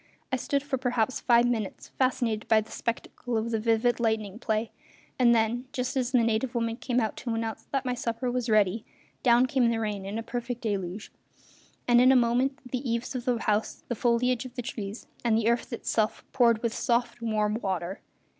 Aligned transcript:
I 0.31 0.35
stood 0.35 0.63
for 0.63 0.79
perhaps 0.79 1.19
five 1.19 1.45
minutes 1.45 1.89
fascinated 1.89 2.47
by 2.47 2.59
the 2.61 2.71
spectacle 2.71 3.37
of 3.37 3.51
the 3.51 3.59
vivid 3.59 3.99
lightning 3.99 4.39
play; 4.39 4.71
and 5.19 5.35
then, 5.35 5.65
just 5.73 5.95
as 5.95 6.11
the 6.11 6.23
native 6.23 6.55
woman 6.55 6.77
came 6.77 6.99
out 6.99 7.15
to 7.17 7.35
announce 7.35 7.65
that 7.71 7.85
my 7.85 7.93
supper 7.93 8.31
was 8.31 8.49
ready, 8.49 8.83
down 9.21 9.45
came 9.45 9.69
the 9.69 9.79
rain 9.79 10.03
in 10.03 10.17
a 10.17 10.23
perfect 10.23 10.61
deluge; 10.61 11.11
and 11.87 12.01
in 12.01 12.11
a 12.11 12.15
moment 12.15 12.57
the 12.71 12.79
eaves 12.79 13.13
of 13.13 13.25
the 13.25 13.37
house, 13.43 13.83
the 13.89 13.95
foliage 13.95 14.43
of 14.43 14.55
the 14.55 14.63
trees, 14.63 15.05
and 15.23 15.37
the 15.37 15.47
earth 15.47 15.71
itself 15.71 16.25
poured 16.31 16.63
with 16.63 16.73
soft, 16.73 17.21
warm 17.21 17.53
water. 17.61 18.01